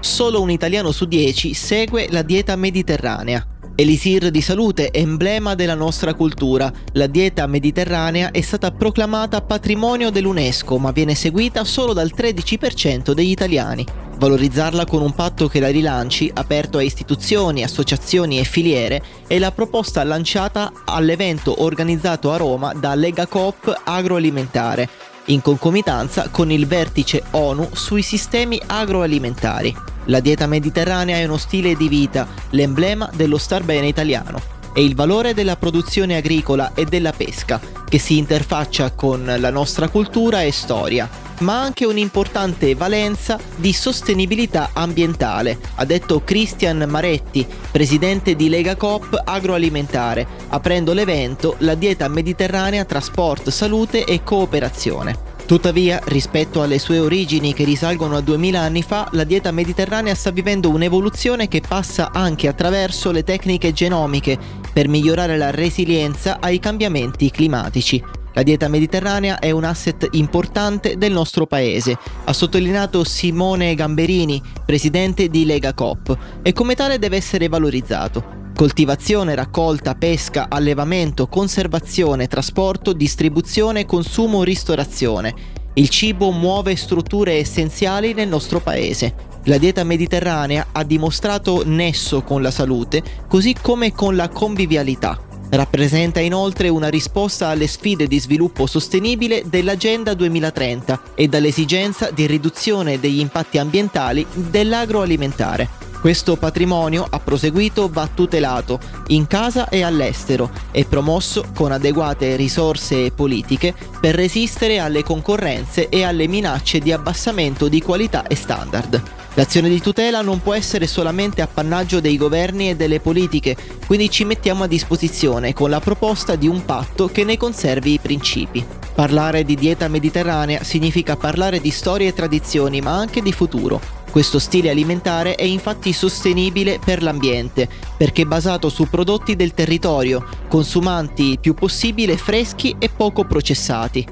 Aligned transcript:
Solo 0.00 0.40
un 0.40 0.50
italiano 0.50 0.92
su 0.92 1.04
dieci 1.04 1.52
segue 1.52 2.08
la 2.10 2.22
dieta 2.22 2.56
mediterranea. 2.56 3.46
Elisir 3.74 4.30
di 4.30 4.40
salute, 4.40 4.90
emblema 4.90 5.54
della 5.54 5.74
nostra 5.74 6.14
cultura. 6.14 6.72
La 6.92 7.06
dieta 7.06 7.46
mediterranea 7.46 8.30
è 8.30 8.40
stata 8.40 8.72
proclamata 8.72 9.42
patrimonio 9.42 10.10
dell'UNESCO, 10.10 10.78
ma 10.78 10.90
viene 10.90 11.14
seguita 11.14 11.64
solo 11.64 11.92
dal 11.92 12.12
13% 12.14 13.12
degli 13.12 13.30
italiani 13.30 13.86
valorizzarla 14.20 14.84
con 14.84 15.00
un 15.00 15.14
patto 15.14 15.48
che 15.48 15.60
la 15.60 15.70
rilanci, 15.70 16.30
aperto 16.34 16.76
a 16.76 16.82
istituzioni, 16.82 17.64
associazioni 17.64 18.38
e 18.38 18.44
filiere, 18.44 19.02
è 19.26 19.38
la 19.38 19.50
proposta 19.50 20.04
lanciata 20.04 20.70
all'evento 20.84 21.62
organizzato 21.62 22.30
a 22.30 22.36
Roma 22.36 22.74
da 22.74 22.94
Lega 22.94 23.26
Coop 23.26 23.80
Agroalimentare, 23.82 24.88
in 25.26 25.40
concomitanza 25.40 26.28
con 26.28 26.50
il 26.50 26.66
vertice 26.66 27.22
ONU 27.30 27.70
sui 27.72 28.02
sistemi 28.02 28.60
agroalimentari. 28.66 29.74
La 30.10 30.18
dieta 30.18 30.48
mediterranea 30.48 31.18
è 31.18 31.24
uno 31.24 31.36
stile 31.36 31.76
di 31.76 31.88
vita, 31.88 32.26
l'emblema 32.50 33.08
dello 33.14 33.38
star 33.38 33.62
bene 33.62 33.86
italiano 33.86 34.58
e 34.72 34.84
il 34.84 34.96
valore 34.96 35.34
della 35.34 35.56
produzione 35.56 36.16
agricola 36.16 36.72
e 36.74 36.84
della 36.84 37.12
pesca, 37.12 37.60
che 37.88 37.98
si 37.98 38.18
interfaccia 38.18 38.90
con 38.90 39.36
la 39.38 39.50
nostra 39.50 39.88
cultura 39.88 40.42
e 40.42 40.50
storia, 40.50 41.08
ma 41.38 41.60
anche 41.60 41.84
un'importante 41.84 42.74
valenza 42.74 43.38
di 43.54 43.72
sostenibilità 43.72 44.70
ambientale, 44.72 45.58
ha 45.76 45.84
detto 45.84 46.22
Cristian 46.24 46.84
Maretti, 46.88 47.46
presidente 47.70 48.34
di 48.34 48.48
Lega 48.48 48.74
Coop 48.74 49.16
Agroalimentare, 49.24 50.26
aprendo 50.48 50.92
l'evento 50.92 51.54
La 51.58 51.76
dieta 51.76 52.08
mediterranea 52.08 52.84
tra 52.84 53.00
sport, 53.00 53.50
salute 53.50 54.04
e 54.04 54.24
cooperazione. 54.24 55.29
Tuttavia, 55.50 56.00
rispetto 56.04 56.62
alle 56.62 56.78
sue 56.78 57.00
origini 57.00 57.52
che 57.52 57.64
risalgono 57.64 58.14
a 58.14 58.20
2000 58.20 58.60
anni 58.60 58.82
fa, 58.82 59.08
la 59.14 59.24
dieta 59.24 59.50
mediterranea 59.50 60.14
sta 60.14 60.30
vivendo 60.30 60.70
un'evoluzione 60.70 61.48
che 61.48 61.60
passa 61.60 62.12
anche 62.12 62.46
attraverso 62.46 63.10
le 63.10 63.24
tecniche 63.24 63.72
genomiche 63.72 64.38
per 64.72 64.86
migliorare 64.86 65.36
la 65.36 65.50
resilienza 65.50 66.38
ai 66.38 66.60
cambiamenti 66.60 67.32
climatici. 67.32 68.00
La 68.34 68.44
dieta 68.44 68.68
mediterranea 68.68 69.40
è 69.40 69.50
un 69.50 69.64
asset 69.64 70.06
importante 70.12 70.96
del 70.96 71.10
nostro 71.10 71.48
paese, 71.48 71.98
ha 72.22 72.32
sottolineato 72.32 73.02
Simone 73.02 73.74
Gamberini, 73.74 74.40
presidente 74.64 75.26
di 75.26 75.44
Lega 75.44 75.74
Coop, 75.74 76.16
e 76.42 76.52
come 76.52 76.76
tale 76.76 77.00
deve 77.00 77.16
essere 77.16 77.48
valorizzato. 77.48 78.38
Coltivazione, 78.60 79.34
raccolta, 79.34 79.94
pesca, 79.94 80.48
allevamento, 80.50 81.28
conservazione, 81.28 82.26
trasporto, 82.26 82.92
distribuzione, 82.92 83.86
consumo, 83.86 84.42
ristorazione. 84.42 85.34
Il 85.72 85.88
cibo 85.88 86.30
muove 86.30 86.76
strutture 86.76 87.38
essenziali 87.38 88.12
nel 88.12 88.28
nostro 88.28 88.60
paese. 88.60 89.14
La 89.44 89.56
dieta 89.56 89.82
mediterranea 89.82 90.66
ha 90.72 90.84
dimostrato 90.84 91.62
nesso 91.64 92.20
con 92.20 92.42
la 92.42 92.50
salute, 92.50 93.02
così 93.26 93.56
come 93.58 93.92
con 93.94 94.14
la 94.14 94.28
convivialità. 94.28 95.18
Rappresenta 95.48 96.20
inoltre 96.20 96.68
una 96.68 96.90
risposta 96.90 97.48
alle 97.48 97.66
sfide 97.66 98.06
di 98.06 98.20
sviluppo 98.20 98.66
sostenibile 98.66 99.42
dell'Agenda 99.46 100.12
2030 100.12 101.00
e 101.14 101.28
dall'esigenza 101.28 102.10
di 102.10 102.26
riduzione 102.26 103.00
degli 103.00 103.20
impatti 103.20 103.56
ambientali 103.56 104.26
dell'agroalimentare. 104.34 105.89
Questo 106.00 106.36
patrimonio, 106.36 107.06
ha 107.08 107.20
proseguito, 107.20 107.90
va 107.92 108.08
tutelato 108.12 108.80
in 109.08 109.26
casa 109.26 109.68
e 109.68 109.82
all'estero 109.82 110.50
e 110.70 110.86
promosso 110.86 111.44
con 111.54 111.72
adeguate 111.72 112.36
risorse 112.36 113.10
politiche 113.10 113.74
per 114.00 114.14
resistere 114.14 114.78
alle 114.78 115.02
concorrenze 115.02 115.90
e 115.90 116.02
alle 116.02 116.26
minacce 116.26 116.78
di 116.78 116.90
abbassamento 116.90 117.68
di 117.68 117.82
qualità 117.82 118.26
e 118.26 118.34
standard. 118.34 119.02
L'azione 119.34 119.68
di 119.68 119.80
tutela 119.80 120.22
non 120.22 120.40
può 120.40 120.54
essere 120.54 120.86
solamente 120.86 121.42
appannaggio 121.42 122.00
dei 122.00 122.16
governi 122.16 122.70
e 122.70 122.76
delle 122.76 122.98
politiche, 122.98 123.54
quindi 123.86 124.10
ci 124.10 124.24
mettiamo 124.24 124.64
a 124.64 124.68
disposizione 124.68 125.52
con 125.52 125.68
la 125.68 125.80
proposta 125.80 126.34
di 126.34 126.48
un 126.48 126.64
patto 126.64 127.08
che 127.08 127.24
ne 127.24 127.36
conservi 127.36 127.92
i 127.92 127.98
principi. 127.98 128.64
Parlare 128.94 129.44
di 129.44 129.54
dieta 129.54 129.86
mediterranea 129.86 130.64
significa 130.64 131.16
parlare 131.16 131.60
di 131.60 131.70
storie 131.70 132.08
e 132.08 132.14
tradizioni, 132.14 132.80
ma 132.80 132.96
anche 132.96 133.20
di 133.20 133.32
futuro. 133.32 133.99
Questo 134.10 134.40
stile 134.40 134.70
alimentare 134.70 135.36
è 135.36 135.44
infatti 135.44 135.92
sostenibile 135.92 136.80
per 136.84 137.00
l'ambiente, 137.02 137.68
perché 137.96 138.26
basato 138.26 138.68
su 138.68 138.88
prodotti 138.88 139.36
del 139.36 139.54
territorio, 139.54 140.26
consumanti 140.48 141.30
il 141.30 141.38
più 141.38 141.54
possibile 141.54 142.16
freschi 142.16 142.74
e 142.78 142.88
poco 142.88 143.24
processati. 143.24 144.04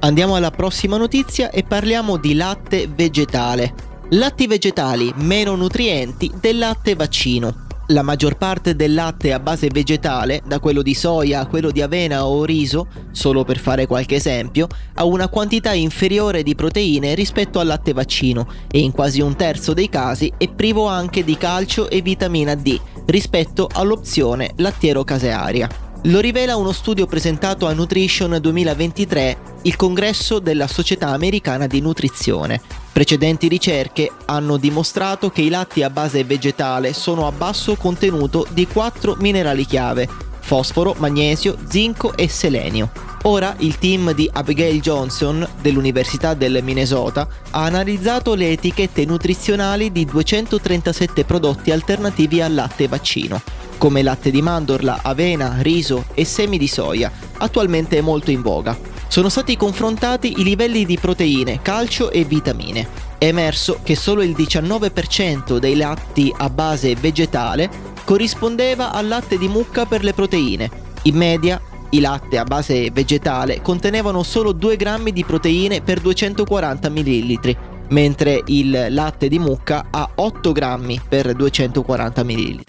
Andiamo 0.00 0.34
alla 0.34 0.50
prossima 0.50 0.96
notizia 0.96 1.50
e 1.50 1.62
parliamo 1.62 2.16
di 2.16 2.34
latte 2.34 2.88
vegetale. 2.88 3.74
Latti 4.10 4.46
vegetali 4.46 5.12
meno 5.16 5.54
nutrienti 5.54 6.32
del 6.40 6.58
latte 6.58 6.94
vaccino. 6.94 7.65
La 7.90 8.02
maggior 8.02 8.36
parte 8.36 8.74
del 8.74 8.94
latte 8.94 9.32
a 9.32 9.38
base 9.38 9.68
vegetale, 9.68 10.42
da 10.44 10.58
quello 10.58 10.82
di 10.82 10.92
soia 10.92 11.38
a 11.38 11.46
quello 11.46 11.70
di 11.70 11.82
avena 11.82 12.26
o 12.26 12.44
riso, 12.44 12.88
solo 13.12 13.44
per 13.44 13.58
fare 13.58 13.86
qualche 13.86 14.16
esempio, 14.16 14.66
ha 14.94 15.04
una 15.04 15.28
quantità 15.28 15.72
inferiore 15.72 16.42
di 16.42 16.56
proteine 16.56 17.14
rispetto 17.14 17.60
al 17.60 17.68
latte 17.68 17.92
vaccino 17.92 18.48
e 18.68 18.80
in 18.80 18.90
quasi 18.90 19.20
un 19.20 19.36
terzo 19.36 19.72
dei 19.72 19.88
casi 19.88 20.32
è 20.36 20.48
privo 20.48 20.86
anche 20.86 21.22
di 21.22 21.36
calcio 21.36 21.88
e 21.88 22.02
vitamina 22.02 22.56
D 22.56 22.76
rispetto 23.06 23.68
all'opzione 23.72 24.50
lattiero 24.56 25.04
casearia. 25.04 25.85
Lo 26.02 26.20
rivela 26.20 26.56
uno 26.56 26.70
studio 26.70 27.06
presentato 27.06 27.66
a 27.66 27.72
Nutrition 27.72 28.38
2023, 28.40 29.38
il 29.62 29.74
congresso 29.74 30.38
della 30.38 30.68
Società 30.68 31.08
Americana 31.08 31.66
di 31.66 31.80
Nutrizione. 31.80 32.60
Precedenti 32.92 33.48
ricerche 33.48 34.12
hanno 34.26 34.56
dimostrato 34.56 35.30
che 35.30 35.42
i 35.42 35.48
latti 35.48 35.82
a 35.82 35.90
base 35.90 36.22
vegetale 36.22 36.92
sono 36.92 37.26
a 37.26 37.32
basso 37.32 37.74
contenuto 37.74 38.46
di 38.50 38.68
quattro 38.68 39.16
minerali 39.18 39.64
chiave, 39.64 40.08
fosforo, 40.38 40.94
magnesio, 40.98 41.56
zinco 41.66 42.16
e 42.16 42.28
selenio. 42.28 42.90
Ora 43.22 43.56
il 43.58 43.76
team 43.78 44.12
di 44.14 44.30
Abigail 44.32 44.80
Johnson 44.80 45.46
dell'Università 45.60 46.34
del 46.34 46.60
Minnesota 46.62 47.26
ha 47.50 47.64
analizzato 47.64 48.34
le 48.34 48.52
etichette 48.52 49.04
nutrizionali 49.04 49.90
di 49.90 50.04
237 50.04 51.24
prodotti 51.24 51.72
alternativi 51.72 52.40
al 52.40 52.54
latte 52.54 52.86
vaccino 52.86 53.64
come 53.78 54.02
latte 54.02 54.30
di 54.30 54.42
mandorla, 54.42 55.00
avena, 55.02 55.56
riso 55.60 56.06
e 56.14 56.24
semi 56.24 56.58
di 56.58 56.68
soia, 56.68 57.10
attualmente 57.38 58.00
molto 58.00 58.30
in 58.30 58.42
voga. 58.42 58.76
Sono 59.08 59.28
stati 59.28 59.56
confrontati 59.56 60.40
i 60.40 60.42
livelli 60.42 60.84
di 60.84 60.98
proteine, 60.98 61.62
calcio 61.62 62.10
e 62.10 62.24
vitamine. 62.24 62.88
È 63.18 63.26
emerso 63.26 63.78
che 63.82 63.96
solo 63.96 64.22
il 64.22 64.32
19% 64.32 65.58
dei 65.58 65.76
latti 65.76 66.32
a 66.36 66.50
base 66.50 66.94
vegetale 66.94 67.94
corrispondeva 68.04 68.92
al 68.92 69.08
latte 69.08 69.38
di 69.38 69.48
mucca 69.48 69.86
per 69.86 70.02
le 70.02 70.12
proteine. 70.12 70.70
In 71.02 71.16
media, 71.16 71.60
i 71.90 72.00
latte 72.00 72.36
a 72.36 72.44
base 72.44 72.90
vegetale 72.90 73.62
contenevano 73.62 74.22
solo 74.22 74.52
2 74.52 74.76
grammi 74.76 75.12
di 75.12 75.24
proteine 75.24 75.80
per 75.80 76.00
240 76.00 76.90
ml, 76.90 77.56
mentre 77.88 78.42
il 78.46 78.88
latte 78.90 79.28
di 79.28 79.38
mucca 79.38 79.86
ha 79.90 80.10
8 80.14 80.52
grammi 80.52 81.00
per 81.08 81.32
240 81.32 82.24
ml 82.24 82.64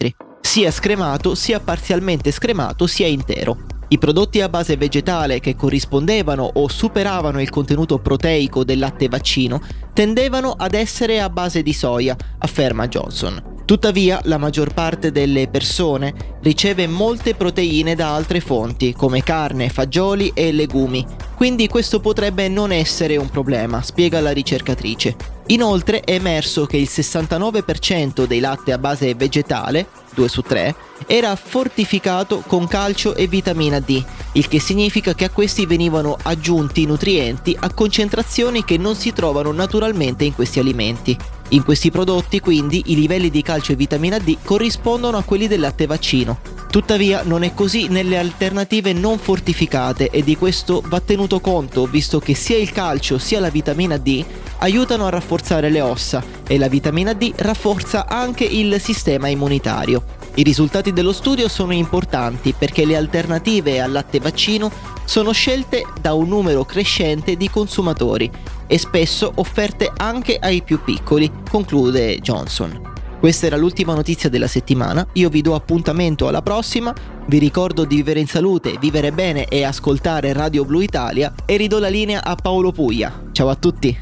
sia 0.48 0.72
scremato, 0.72 1.36
sia 1.36 1.60
parzialmente 1.60 2.32
scremato, 2.32 2.88
sia 2.88 3.06
intero. 3.06 3.66
I 3.90 3.98
prodotti 3.98 4.40
a 4.40 4.48
base 4.48 4.78
vegetale 4.78 5.42
che 5.42 5.58
corrispondevano 5.58 6.50
o 6.54 6.70
superavano 6.70 7.42
il 7.42 7.50
contenuto 7.50 8.00
proteico 8.00 8.64
del 8.64 8.80
latte 8.80 9.10
vaccino 9.10 9.62
tendevano 9.92 10.54
ad 10.58 10.74
essere 10.74 11.20
a 11.20 11.30
base 11.30 11.62
di 11.62 11.74
soia, 11.74 12.16
afferma 12.40 12.88
Johnson. 12.88 13.57
Tuttavia, 13.68 14.22
la 14.24 14.38
maggior 14.38 14.74
parte 14.74 15.12
delle 15.12 15.50
persone 15.50 16.38
riceve 16.42 16.88
molte 16.88 17.36
proteine 17.36 17.96
da 17.96 18.16
altre 18.16 18.40
fonti, 18.40 18.94
come 18.94 19.22
carne, 19.24 19.68
fagioli 19.68 20.32
e 20.34 20.54
legumi, 20.54 21.06
quindi 21.36 21.68
questo 21.68 22.00
potrebbe 22.00 22.48
non 22.48 22.72
essere 22.72 23.18
un 23.18 23.30
problema, 23.30 23.82
spiega 23.82 24.22
la 24.22 24.32
ricercatrice. 24.32 25.18
Inoltre 25.48 26.00
è 26.00 26.14
emerso 26.14 26.66
che 26.66 26.78
il 26.78 26.88
69% 26.90 28.24
dei 28.24 28.40
latte 28.40 28.72
a 28.72 28.78
base 28.78 29.14
vegetale 29.16 29.88
2 30.14 30.30
su 30.30 30.42
3, 30.42 30.74
era 31.06 31.36
fortificato 31.36 32.44
con 32.48 32.70
calcio 32.70 33.16
e 33.16 33.28
vitamina 33.28 33.82
D, 33.82 34.02
il 34.32 34.48
che 34.48 34.62
significa 34.62 35.14
che 35.14 35.26
a 35.26 35.30
questi 35.30 35.66
venivano 35.66 36.18
aggiunti 36.24 36.86
nutrienti 36.86 37.56
a 37.60 37.74
concentrazioni 37.74 38.64
che 38.64 38.78
non 38.78 38.96
si 38.96 39.12
trovano 39.12 39.52
naturalmente 39.52 40.24
in 40.24 40.34
questi 40.34 40.60
alimenti. 40.60 41.18
In 41.50 41.64
questi 41.64 41.92
prodotti 41.92 42.42
quindi 42.42 42.84
i 42.88 42.96
livelli 42.96 43.30
di 43.30 43.42
calcio 43.42 43.72
e 43.72 43.76
vitamina 43.76 44.18
D 44.18 44.36
corrispondono 44.44 45.16
a 45.16 45.24
quelli 45.24 45.48
del 45.48 45.62
latte 45.62 45.86
vaccino. 45.86 46.40
Tuttavia 46.70 47.24
non 47.24 47.44
è 47.44 47.54
così 47.54 47.88
nelle 47.88 48.18
alternative 48.18 48.92
non 48.92 49.18
fortificate 49.18 50.10
e 50.10 50.24
di 50.24 50.36
questo 50.36 50.84
va 50.86 51.00
tenuto 51.00 51.40
conto 51.40 51.86
visto 51.86 52.20
che 52.20 52.36
sia 52.36 52.58
il 52.58 52.72
calcio 52.72 53.18
sia 53.18 53.40
la 53.40 53.50
vitamina 53.50 53.96
D 53.98 54.24
aiutano 54.60 55.06
a 55.06 55.10
rafforzare 55.10 55.70
le 55.70 55.80
ossa 55.80 56.22
e 56.46 56.58
la 56.58 56.68
vitamina 56.68 57.14
D 57.14 57.32
rafforza 57.38 58.08
anche 58.08 58.44
il 58.44 58.82
sistema 58.82 59.30
immunitario. 59.30 60.17
I 60.38 60.44
risultati 60.44 60.94
dello 60.94 61.14
studio 61.14 61.48
sono 61.48 61.74
importanti 61.74 62.54
perché 62.56 62.86
le 62.86 62.96
alternative 62.96 63.82
al 63.82 63.92
latte 63.92 64.20
vaccino 64.20 64.72
sono 65.04 65.32
scelte 65.32 65.84
da 66.00 66.14
un 66.14 66.28
numero 66.28 66.64
crescente 66.64 67.36
di 67.36 67.50
consumatori 67.50 68.30
e 68.68 68.78
spesso 68.78 69.32
offerte 69.34 69.92
anche 69.98 70.38
ai 70.40 70.62
più 70.62 70.84
piccoli, 70.84 71.32
conclude 71.50 72.20
Johnson. 72.20 72.80
Questa 73.20 73.48
era 73.48 73.58
l'ultima 73.58 73.96
notizia 73.96 74.30
della 74.30 74.46
settimana, 74.46 75.08
io 75.14 75.30
vi 75.30 75.42
do 75.42 75.56
appuntamento 75.56 76.28
alla 76.28 76.44
prossima, 76.44 76.94
vi 77.26 77.40
ricordo 77.40 77.84
di 77.84 77.96
vivere 77.96 78.20
in 78.20 78.28
salute, 78.28 78.78
vivere 78.80 79.12
bene 79.12 79.48
e 79.48 79.64
ascoltare 79.64 80.34
Radio 80.34 80.66
Blu 80.66 80.82
Italia 80.82 81.34
e 81.48 81.58
ridò 81.58 81.80
la 81.80 81.90
linea 81.90 82.24
a 82.24 82.36
Paolo 82.36 82.72
Puglia. 82.72 83.24
Ciao 83.32 83.50
a 83.50 83.56
tutti! 83.56 83.98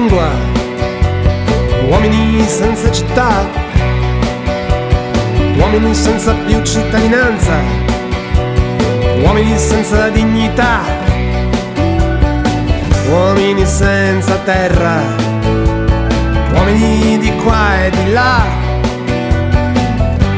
Lingua, 0.00 0.30
uomini 1.88 2.42
senza 2.46 2.90
città, 2.90 3.46
uomini 5.58 5.94
senza 5.94 6.32
più 6.46 6.62
cittadinanza, 6.62 7.58
uomini 9.22 9.58
senza 9.58 10.08
dignità, 10.08 10.80
uomini 13.10 13.66
senza 13.66 14.36
terra, 14.44 15.02
uomini 16.54 17.18
di 17.18 17.32
qua 17.42 17.84
e 17.84 17.90
di 17.90 18.12
là, 18.12 18.42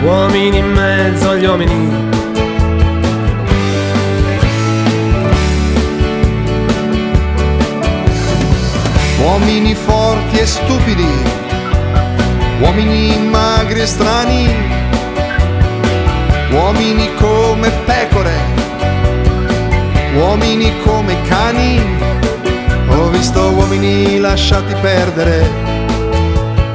uomini 0.04 0.58
in 0.58 0.72
mezzo 0.72 1.30
agli 1.30 1.44
uomini. 1.44 2.11
Uomini 9.32 9.74
forti 9.74 10.40
e 10.40 10.46
stupidi, 10.46 11.08
uomini 12.60 13.16
magri 13.30 13.80
e 13.80 13.86
strani, 13.86 14.54
uomini 16.52 17.08
come 17.14 17.70
pecore, 17.86 18.36
uomini 20.16 20.70
come 20.84 21.16
cani. 21.22 21.80
Ho 22.88 23.08
visto 23.08 23.52
uomini 23.52 24.18
lasciati 24.18 24.74
perdere 24.82 25.48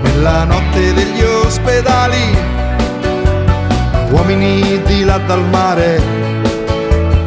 nella 0.02 0.44
notte 0.46 0.94
degli 0.96 1.22
ospedali, 1.22 2.36
uomini 4.10 4.82
di 4.84 5.04
là 5.04 5.20
dal 5.20 5.44
mare, 5.52 6.02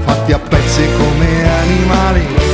fatti 0.05 0.33
a 0.33 0.41
pezzi 0.41 0.89
come 0.99 1.49
animali. 1.61 2.50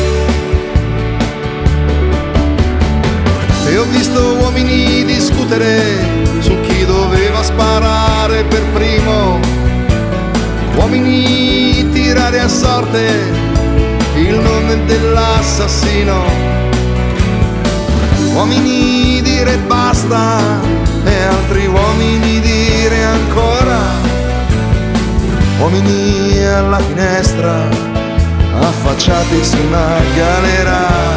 Uomini 10.77 11.89
tirare 11.91 12.41
a 12.41 12.49
sorte 12.49 13.33
il 14.15 14.35
nome 14.39 14.85
dell'assassino. 14.85 16.23
Uomini 18.35 19.21
dire 19.23 19.57
basta 19.67 20.39
e 21.05 21.23
altri 21.23 21.67
uomini 21.67 22.41
dire 22.41 23.05
ancora. 23.05 23.79
Uomini 25.61 26.45
alla 26.45 26.79
finestra 26.79 27.69
affacciati 28.61 29.45
su 29.45 29.57
una 29.67 29.99
galera. 30.15 31.16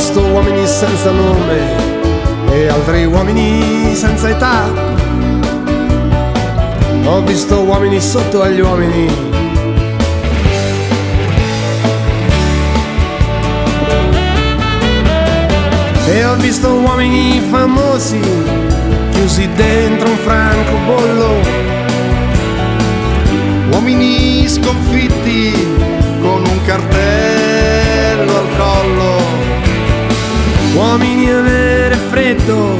Visto 0.00 0.22
uomini 0.22 0.66
senza 0.66 1.10
nome 1.10 1.58
e 2.50 2.68
altri 2.68 3.04
uomini 3.04 3.94
senza 3.94 4.30
età. 4.30 4.72
Ho 7.04 7.20
visto 7.20 7.60
uomini 7.60 8.00
sotto 8.00 8.40
agli 8.40 8.60
uomini. 8.60 9.06
E 16.06 16.24
ho 16.24 16.34
visto 16.36 16.72
uomini 16.72 17.42
famosi 17.50 18.20
chiusi 19.10 19.46
dentro 19.54 20.08
un 20.08 20.16
francobollo. 20.16 21.30
Uomini 23.72 24.48
sconfitti 24.48 25.52
con 26.22 26.42
un 26.42 26.64
cartello 26.64 27.39
freddo 32.30 32.78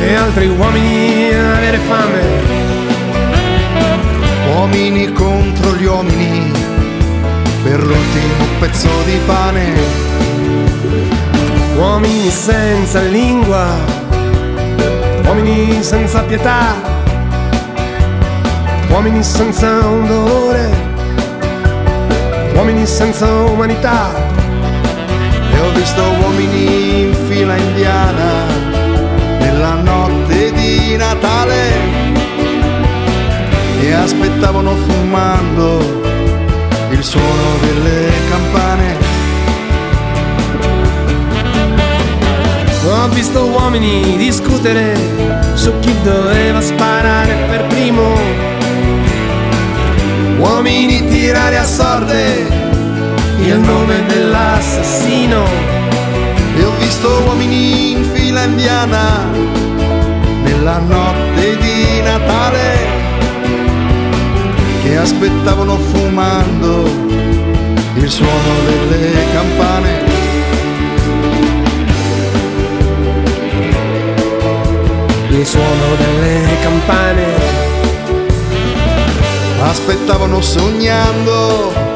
e 0.00 0.14
altri 0.14 0.46
uomini 0.48 1.34
avere 1.34 1.78
fame. 1.78 2.22
Uomini 4.54 5.12
contro 5.12 5.74
gli 5.74 5.84
uomini 5.84 6.52
per 7.64 7.80
l'ultimo 7.80 8.44
pezzo 8.60 8.88
di 9.04 9.18
pane. 9.26 9.72
Uomini 11.76 12.30
senza 12.30 13.00
lingua, 13.00 13.66
uomini 15.24 15.82
senza 15.82 16.22
pietà, 16.22 16.74
uomini 18.90 19.22
senza 19.22 19.86
un 19.86 20.06
dolore, 20.06 20.68
uomini 22.54 22.86
senza 22.86 23.26
umanità. 23.44 24.28
E 25.52 25.58
ho 25.58 25.70
visto 25.74 26.02
uomini 26.20 27.00
in 27.02 27.14
fila 27.28 27.56
indiana 27.56 28.59
di 30.90 30.96
Natale 30.96 31.70
e 33.80 33.92
aspettavano 33.92 34.74
fumando 34.74 35.78
il 36.90 37.04
suono 37.04 37.58
delle 37.60 38.10
campane. 38.28 38.98
Ho 42.86 43.08
visto 43.10 43.44
uomini 43.44 44.16
discutere 44.16 44.98
su 45.54 45.72
chi 45.78 45.94
doveva 46.02 46.60
sparare 46.60 47.34
per 47.48 47.66
primo. 47.66 48.18
Uomini 50.38 51.06
tirare 51.06 51.56
a 51.56 51.64
sorte 51.64 52.48
il 53.44 53.58
nome 53.60 54.06
dell'assassino. 54.06 55.44
E 56.56 56.64
ho 56.64 56.72
visto 56.80 57.22
uomini 57.26 57.92
in 57.92 58.04
fila 58.12 58.42
indiana 58.42 59.79
nella 60.60 60.78
notte 60.78 61.56
di 61.56 62.02
Natale 62.02 62.86
che 64.82 64.96
aspettavano 64.98 65.78
fumando 65.78 66.84
il 67.94 68.10
suono 68.10 68.52
delle 68.66 69.24
campane. 69.32 70.04
Il 75.30 75.46
suono 75.46 75.94
delle 75.96 76.60
campane. 76.60 77.24
Aspettavano 79.62 80.40
sognando 80.42 81.89